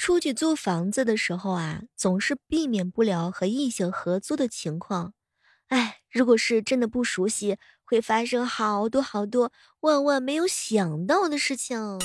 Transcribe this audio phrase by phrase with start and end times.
[0.00, 5.12] 出去租房子的时候啊，总是避免不了和异性合租的情况。
[5.68, 12.00] 哎，如果是真的不熟悉，会发生好多好多万万没有想到的事情。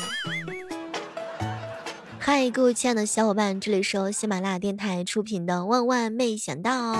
[2.19, 6.95] 嗨，各位亲爱的小伙伴，这里是由喜马拉雅电台出品的《万万没想到》。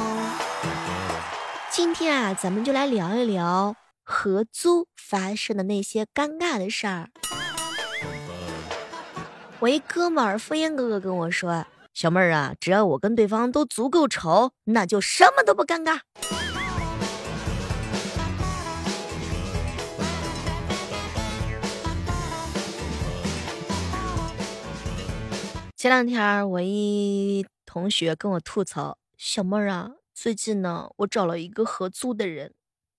[1.70, 7.10] 今天啊，咱们就来聊一聊合租发生的那些尴尬的事儿。
[9.62, 11.66] 我一哥们儿敷衍哥哥跟我说
[11.96, 16.02] ：“小妹儿啊，只要我跟对方都足够丑，那就什么都不尴尬。”
[25.78, 32.54] 前两天我一同学跟我吐槽：“小妹儿啊，最近呢，我找了一个合租的人，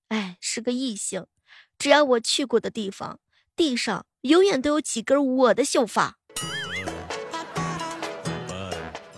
[0.09, 1.27] 哎，是个异性，
[1.79, 3.21] 只要我去过的地方，
[3.55, 6.17] 地上永远都有几根我的秀发。”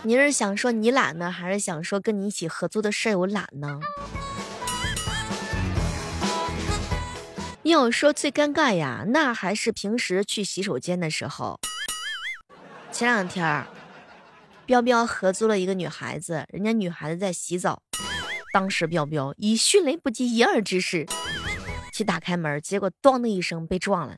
[0.08, 3.78] 你是想说你懒呢，还是想说跟你一起合租的舍友懒呢？
[7.62, 11.60] 要说最尴尬呀，那还是平时去洗手间的时候。
[12.90, 13.66] 前两天儿，
[14.64, 17.82] 彪彪合租了一个女孩子，人家女孩子在洗澡，
[18.50, 21.04] 当时彪彪以迅雷不及掩耳之势
[21.92, 24.16] 去打开门，结果咣的一声被撞了。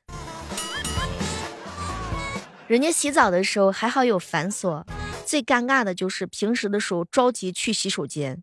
[2.68, 4.86] 人家洗澡的时候还好有反锁。
[5.30, 8.42] 最尴尬的就是平时的时候着急去洗手间，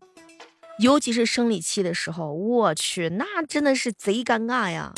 [0.78, 4.94] 尤其是生理期的时候，我去，那真的是贼尴尬呀。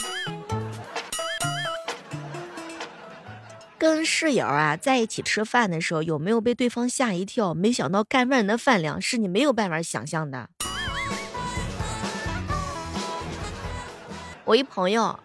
[3.76, 7.52] 跟室友啊在一起吃饭的时候，有没有被对方吓一跳？
[7.52, 10.48] 没想到干饭人的饭量是你没有办法想象的。
[14.44, 15.18] 我一朋友。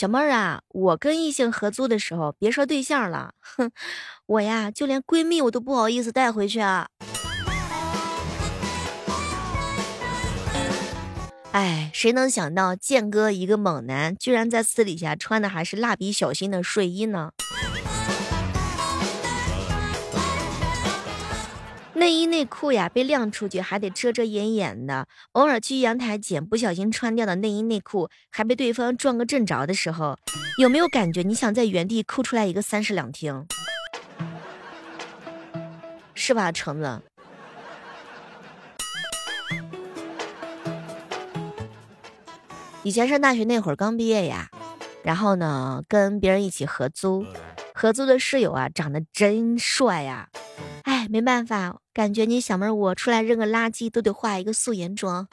[0.00, 3.70] 小妹儿啊，我跟异性合租的时候，别说对象了，哼，
[4.24, 6.88] 我呀就连闺蜜我都不好意思带回去啊。
[11.52, 17.32] 哎，谁能想到剑哥一个猛男，居然在私底下穿的还是蜡笔小新的睡衣呢？
[22.00, 25.06] 内衣内裤呀，被晾出去还得遮遮掩掩的。
[25.32, 30.16] 偶尔去阳台捡不小心穿掉的内衣内裤，还被对方撞个正着的时候，
[30.58, 33.46] 有没有感觉你想在原地哭出来一个三室两厅？
[36.14, 37.02] 是吧，橙子？
[42.82, 44.48] 以前上大学那会儿刚毕业呀，
[45.04, 47.26] 然后呢，跟别人一起合租，
[47.74, 50.30] 合租的室友啊，长得真帅呀。
[50.84, 55.28] 哎，没办法，感觉你小妹儿我出来扔个垃圾都得化一个素颜妆。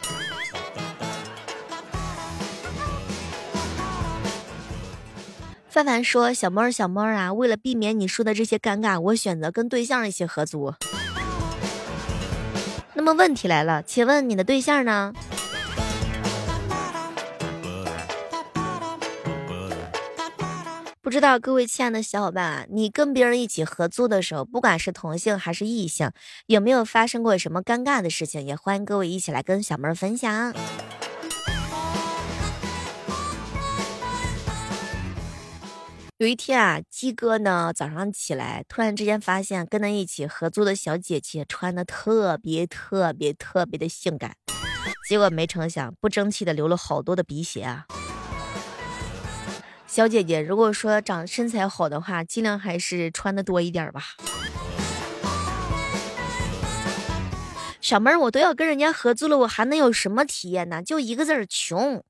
[5.69, 10.73] 范范说：“小妹儿，小妹儿啊，为了避免你说的这些尴尬，我选择跟对象一起合租。”
[12.93, 15.13] 那么问题来了，请问你的对象呢？
[21.07, 26.11] 不知道各位亲爱的小伙伴啊，你跟别人一起合租的时候，不管是同性还是异性，
[26.47, 28.45] 有没有发生过什么尴尬的事情？
[28.45, 30.53] 也欢迎各位一起来跟小妹儿分享。
[36.17, 44.35] 有一天啊，鸡哥呢早上起来，突然之间发现跟他一起合租的小姐姐穿的特别特别特别的性感，
[45.07, 47.85] 结果没成想不争气的流了好多的鼻血啊。
[49.87, 54.03] 小姐姐，如果说长身材好的话，尽量还是穿的多一点吧。
[57.79, 60.83] 小妹儿，我都要跟人家合租了，我还能有什么体验呢？
[60.83, 62.03] 就一个字儿，穷。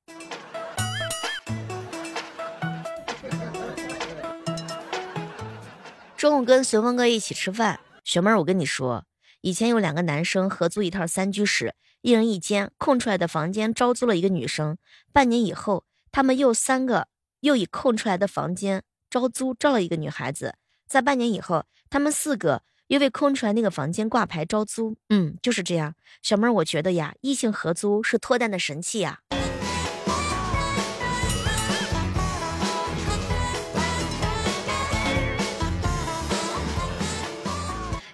[6.16, 9.04] 中午跟随风哥一起吃饭，小妹儿，我跟你说，
[9.40, 14.76] 以前有两个男生合租一套三居室，一人一间，空出来的房间招租了一个女生。
[15.12, 17.06] 半年以后，他们又三个。
[17.40, 20.54] 又以空出来的房间招租招了一个女孩子，
[20.86, 24.96] 在半年以后，他们四个又为空出来那个房间挂牌招租。
[25.08, 25.94] 嗯，就是这样。
[26.22, 29.20] 小妹儿，我觉得呀，异性合租是脱单的神器呀。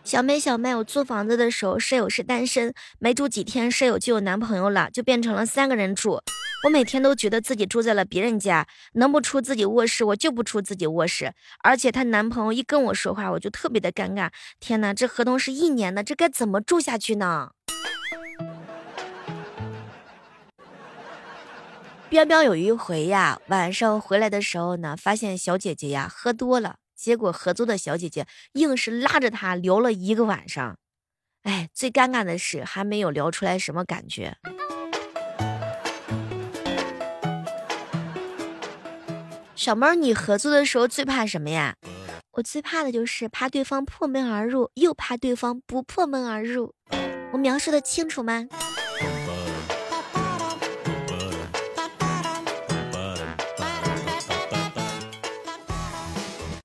[0.05, 6.21] 小妹，小妹，我租房子的时候，舍友是单身，没住几天，舍友就有男朋友了，就变成了三个人住。
[6.65, 11.35] 我每天都觉得自己住在了别人家，能不出自己卧室，我就不出自己卧室。
[11.63, 14.31] 而且她男朋友一跟我说话，我就特别的尴尬。
[14.61, 17.51] 天哪，这合同是一年的，这该怎么住下去呢？
[22.09, 26.77] 彪彪有一回呀，晚上回来的时候呢，发现小姐姐呀喝多了。
[26.97, 30.79] 结果合租的小姐姐硬是拉着他聊了一个晚上。
[31.43, 34.39] 哎，最尴尬的是还没有聊出来什么感觉。
[39.65, 41.75] 小妹儿，你合租的时候最怕什么呀？
[42.33, 46.75] 我最怕的就是怕对方破门而入，又怕对方不破门而入。
[47.33, 48.47] 我描述的清楚吗？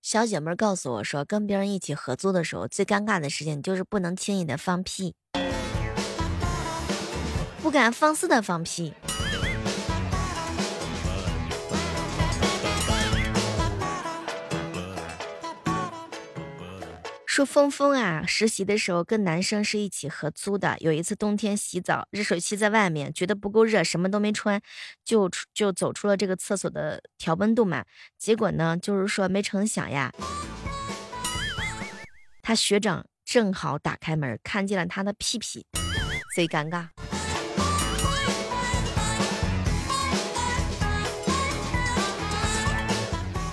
[0.01, 5.15] 小姐妹告诉我说，跟别人一起合租的时候，最尴尬的事情就是不能轻易的放屁，
[7.61, 8.93] 不敢放肆的放屁。
[17.39, 20.75] 说峰峰啊，实习的时候跟男生是一起合租的。
[20.81, 24.61] 有一次冬天洗澡，热水器在外面，觉得不够热，什么都没穿，
[25.05, 27.85] 就就走出了这个厕所的调温度嘛。
[28.17, 30.11] 结果呢，就是说没成想呀，
[32.41, 35.65] 他学长正好打开门，看见了他的屁屁，
[36.35, 36.87] 贼尴尬。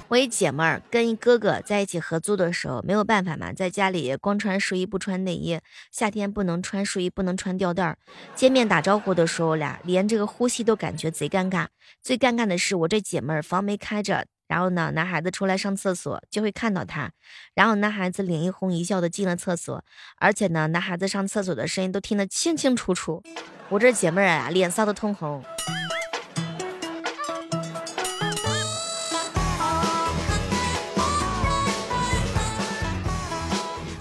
[0.09, 5.59] 我一姐们儿跟一哥哥在一起合租的时候，没有办法嘛，在家里光穿睡衣不穿内衣，
[5.91, 7.99] 夏天不能穿睡衣，不能穿吊带儿。
[8.35, 11.67] 见面打招呼的时候俩，连这个呼吸都感觉贼尴尬。
[12.03, 17.11] 最尴尬的是我这姐们儿房没开着，然后呢，男孩子出来上厕所就会看到他，
[17.55, 19.85] 然后男孩子脸一红一笑的进了厕所，
[20.19, 23.21] 而且呢，男孩子上厕所的声音都听得清清楚楚。
[23.69, 25.45] 我这姐妹儿啊，脸臊得通红。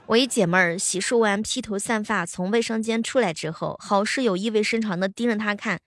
[0.08, 5.80] 我一姐妹儿洗漱完披头散发从卫生间出来之后，好室友意味深长的盯着她看，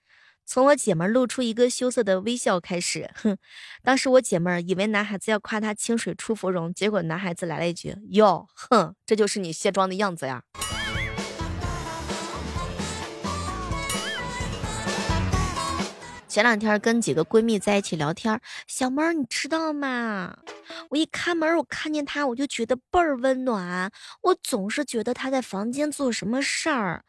[0.44, 3.08] 从我姐妹儿露出一个羞涩的微笑开始。
[3.14, 3.38] 哼，
[3.80, 10.42] 当时我姐妹儿以为男孩子要夸她清水出芙蓉，结果男孩子来了一句：“哟，哼，这就是你卸妆的样子呀。”
[16.38, 20.38] 前两天跟几个闺蜜在一起聊天，小猫你知道吗？
[20.88, 23.90] 我一开门，我看见他，我就觉得倍儿温暖。
[24.22, 27.02] 我总是觉得他在房间做什么事儿，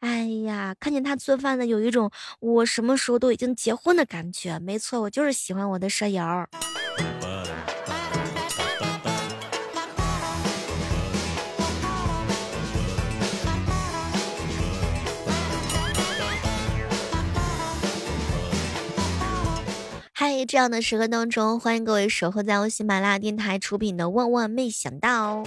[0.00, 4.58] 哎呀，看见他做饭的，有一种我什么时候都已经结婚的感觉。
[4.58, 6.20] 没错，我就是喜欢我的舍友。
[20.24, 25.38] 在这样的时刻当中，欢迎各位守候在我喜马拉雅电台出品的《万万没想到》。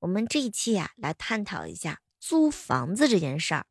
[0.00, 3.64] 我们这一期呀，来探讨一下租房子这件事儿。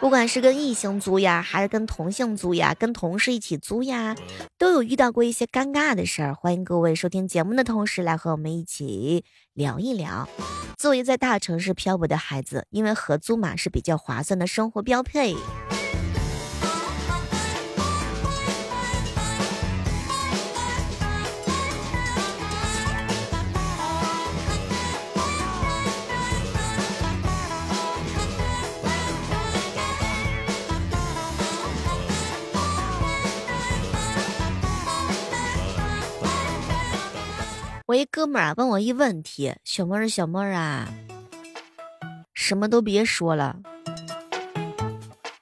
[0.00, 4.14] 不管是跟异性租呀，还是跟同性租呀，跟同事一起租呀，
[4.58, 6.34] 都有遇到过一些尴尬的事儿。
[6.34, 9.24] 欢迎各位收听节目的同时，来和我们一起
[9.54, 10.28] 聊一聊。
[10.76, 15.34] 作为在大城市漂泊的孩子，因为合租嘛是比较划算的生活标配。
[37.88, 40.92] 我一哥们儿啊问我一问题，小妹儿小妹儿啊，
[42.34, 43.60] 什么都别说了，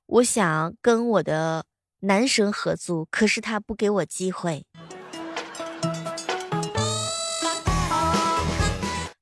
[0.07, 1.65] 我想跟我的
[2.03, 4.65] 男神合租，可是他不给我机会。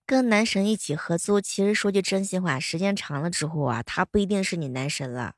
[0.05, 5.33] 跟男神一起合租，其实说句真心话，时间长了之后啊，他不一定是你男神了，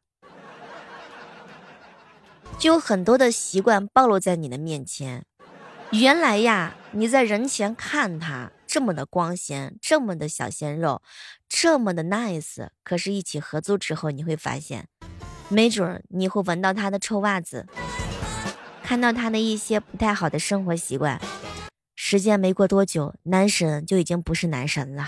[2.59, 5.25] 就有很多的习惯暴露在你的面前。
[5.93, 11.01] 原来呀，你在人前看他这么的光鲜，这么的小鲜肉，
[11.49, 14.89] 这么的 nice，可是，一起合租之后，你会发现，
[15.49, 17.67] 没准你会闻到他的臭袜子，
[18.83, 21.21] 看到他的一些不太好的生活习惯。
[21.95, 25.07] 时间没过多久，男神就已经不是男神了。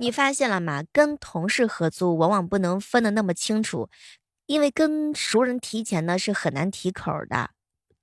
[0.00, 0.82] 你发现了吗？
[0.92, 3.88] 跟同事合租，往往不能分的那么清楚。
[4.46, 7.50] 因为跟熟人提钱呢是很难提口的，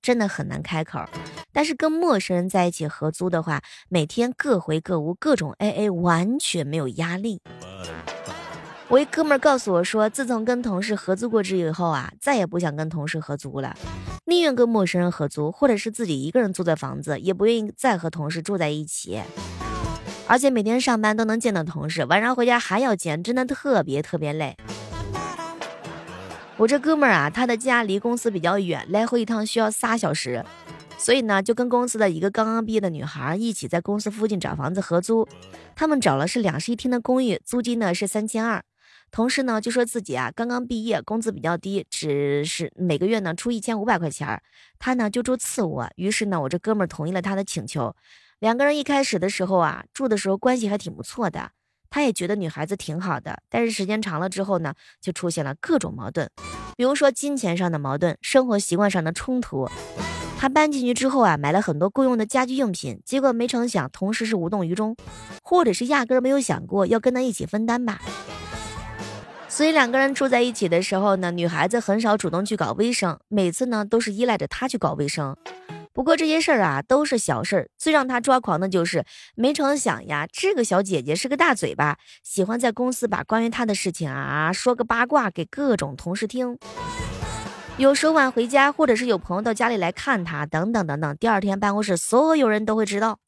[0.00, 1.04] 真的很难开口。
[1.52, 7.40] 但是跟陌生人在一起合租的话，每天各回各屋，各种 A A，完全没有压力。
[8.88, 13.76] 我一哥们儿告诉我说，自从跟同事合租过之以后啊，再也不想跟同事合租了，
[14.26, 19.20] 宁愿跟陌生人合租，或者是自己一个人租的房子，也不愿意再和同事住在一起。
[20.26, 24.56] 而且每天上班都能见到同事，晚上回家还要见，真的特别特别累。
[26.60, 30.44] 我这哥们儿啊，他的家离公司比较远，来回一趟需要仨小时，
[30.98, 35.26] 所以呢，就跟公司的一个刚刚毕业的女孩一起在公司附近找房子合租。
[35.74, 38.62] 他们找了是两室一厅的公寓，租金呢是三千二。
[39.10, 44.42] 同事呢就说自己啊刚刚毕业，工资比较低，只是每个月呢出一千五百块钱。
[44.78, 47.96] 他呢就住次卧，于是呢我这哥们儿同意了他的请求。
[48.38, 51.52] 两个人一开始的时候啊住的时候关系还挺不错的，
[51.90, 53.42] 他也觉得女孩子挺好的。
[53.50, 56.28] 但是时间长了之后呢，就出现了各种矛盾，
[56.76, 59.68] 比如说金钱上的矛盾，生活习惯上的冲突。
[60.38, 64.96] 他搬进去之后啊买了很多够用的家居用品，结果没成想同事是无动于衷，
[65.42, 68.00] 或者是压根儿没有想过要跟他一起分担吧。
[69.48, 75.36] 所以两个人住在一起的时候呢，女孩子很少主动去搞卫生，每次呢都是依赖着他去搞卫生。
[76.00, 79.04] 不过这些事儿啊都是小事儿，最让他抓狂的就是
[79.34, 86.56] 没成想呀，这个小姐姐是个大嘴巴，喜欢在公司把关于她的事情啊说个八卦给各种同事听。
[87.76, 93.18] 有时候晚回家，或者是有朋友到家里来看她，等等等等，第二天办公室所有人都会知道。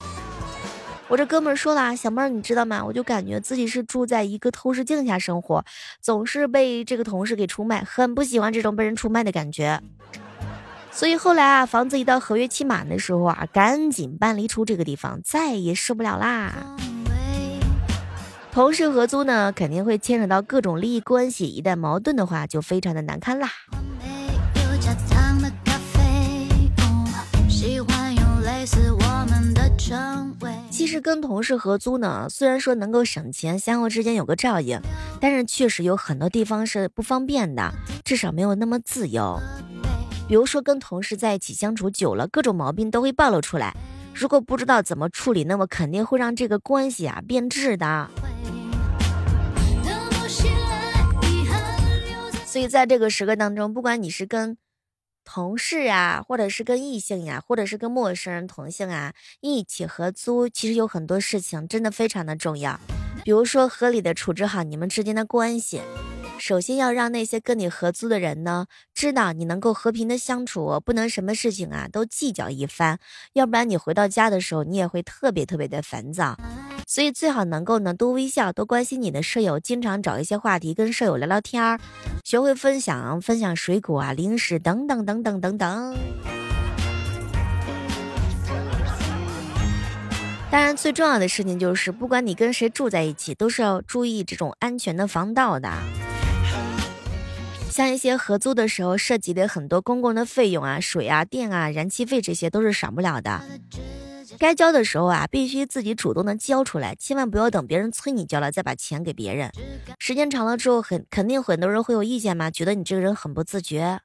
[1.08, 2.82] 我这哥们儿说了，小妹儿，你知道吗？
[2.86, 5.62] 我就感觉自己是住在一个透视镜下生活，
[6.00, 9.78] 总是被这个同事给出卖，很不喜欢这种被人出卖的感觉。
[10.94, 16.76] 所以后来啊，房子一到合约期满的时候啊，赶紧搬离出这个地方，再也受不了啦。
[18.52, 23.48] 同事合租呢，肯定会牵扯到各种利益关系，一旦矛盾的话，就非常的难堪啦。
[30.70, 34.78] 其实跟同事合租呢，虽然说能够省钱，相互之间有个照应，
[35.20, 37.72] 但是确实有很多地方是不方便的，
[38.04, 39.40] 至少没有那么自由。
[40.32, 43.76] 比如说跟同事在一起相处久了，各种毛病都会暴露出来，
[44.14, 48.08] 如果不知道怎么处理，那么肯定会让这个关系啊变质的。
[52.46, 54.56] 所以在这个时刻当中，不管你是跟
[55.22, 59.12] 同事啊，或者是跟异性呀，或者是跟陌生人同性啊
[59.42, 62.80] 一起合租，其实有很多事情真的非常的重要。
[63.22, 65.82] 比如说，合理的处置好你们之间的关系。
[66.44, 72.98] 首先要让那些跟你合租的人呢，知道你能够和平的相处，不能什么事情啊都计较一番，
[73.34, 76.36] 要不然你回到家的时候，你也会特别特别的烦躁。
[76.84, 81.78] 所以最好能够呢多微笑，多关心你的舍友，经常找一些话题跟舍友聊聊天儿，
[82.24, 85.96] 学会分享，分享水果啊、零食等等等等等等。
[90.50, 95.70] 当然，最重要的事情就是，不管你跟谁住在一起，都是要注意这种安全的防盗的。
[97.72, 103.40] 像一些合租的时候涉及的很多公共的费用啊，水啊、电啊、燃气费这些都是少不了的。
[104.38, 109.50] 该交的时候啊，必须自己主动的交出来，千万不要等别人催你交了再把钱给别人。
[109.98, 113.98] 时间长了之后，很肯定很多人会有意见嘛，觉得你这个人很不自觉。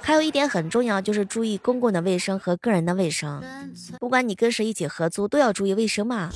[0.00, 3.42] 还有一点很重要，就是注意公共的卫生和个人的卫生。
[3.98, 6.30] 不管你跟谁一起合租，都要注意卫生嘛。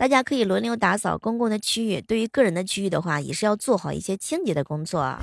[0.00, 5.14] 大家可以轮流打扫公共的区域，对于个人的区域的话，也是要做好一些清洁的工作。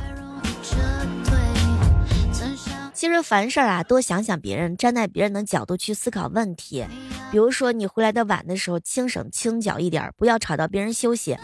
[2.93, 6.86] 其实凡事啊，多想想别人，站在别人的角度去思考问题。
[7.31, 11.36] 比如说，你回来的晚的时候，轻省轻脚一点，不要吵到别人休息。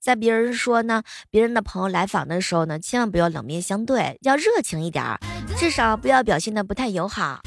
[0.00, 5.04] 在别人说呢，别人的朋友来访的时候呢，千万不要冷面相对，要热情一点，
[5.58, 7.40] 至少不要表现的不太友好。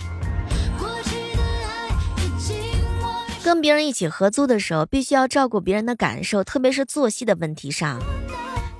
[3.43, 7.99] 跟别人一起合租的时候，必须要照顾别人的感受，特别是作息的问题上，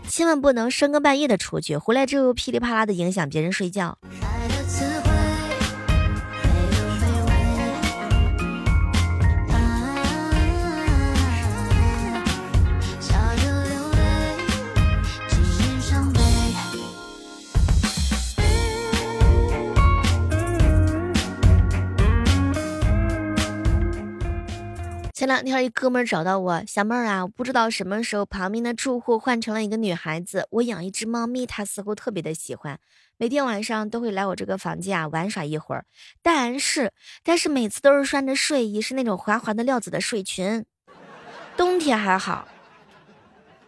[0.08, 3.98] 千万不能深更半夜的出去，回来之后噼里啪啦的影响别人睡觉。
[25.30, 30.48] 两天，一哥们儿找到我，小妹儿啊，我不知道什么时候旁边的住户换成了一个女孩子。
[30.50, 32.80] 我养一只猫咪，它似乎特别的喜欢，
[33.16, 35.86] 每天晚上都会来我这个房间啊玩耍一会儿。
[36.24, 36.92] 但是，
[37.24, 40.66] 但是每次都是穿着睡衣，是那种滑滑的料子的睡裙。
[41.56, 42.48] 冬天还好，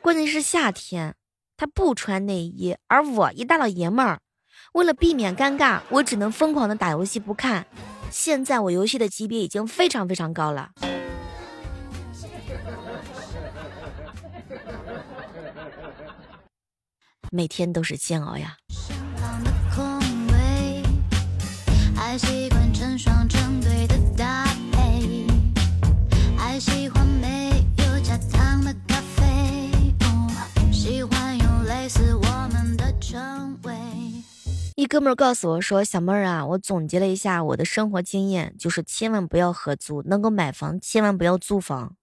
[0.02, 1.14] 关键是夏天，
[1.58, 4.20] 她不穿内衣，而我一大老爷们儿，
[4.74, 7.68] 为了避免尴尬，我只能疯狂的打游戏不看。
[8.10, 10.72] 现在我游戏的级别已经非常非常高了。
[17.32, 18.58] 每天都是煎熬呀。
[30.72, 33.74] 喜欢用类似我们的称谓。
[34.90, 41.96] 哥们儿告诉我说：“小妹儿啊，我总结了一下我的生活经验，就是千万不要合租，能够买房千万不要租房。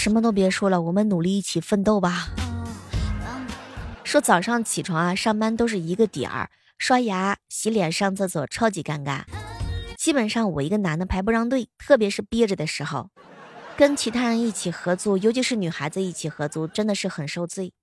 [0.00, 2.28] 什么都别说了，我们努力一起奋斗吧。”
[4.02, 9.24] 说早上起床啊，上班都是一个点儿，刷牙、洗脸、上厕所超级尴尬。
[9.98, 13.10] 基本上我一个男的排不上队，特别是憋着的时候，
[13.76, 17.74] 跟其他人一起合租，尤其是女孩子一起合租，真的是很受罪。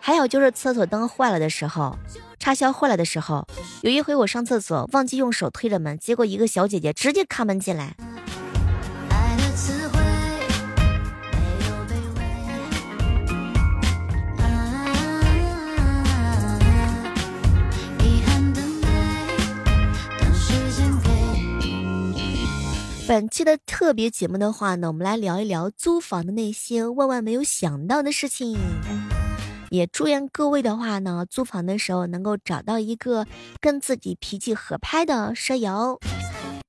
[0.00, 1.96] 还有就是厕所灯坏了的时候，
[2.40, 3.46] 插销坏了的时候，
[3.82, 7.94] 有一回我上厕所忘记用手推着门，结果一个小姐姐直接开门进来。
[23.14, 28.58] 本期的特别节目的话呢，我们来聊一聊租房的那些万万没有想到的事情。
[29.70, 33.24] 也祝愿各位的话呢，租房的时候能够找到一个
[33.60, 36.00] 跟自己脾气合拍的舍友。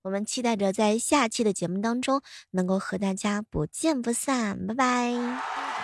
[0.04, 2.22] 我们期待着在下期的节目当中
[2.52, 5.75] 能够和大家不见不散，拜拜。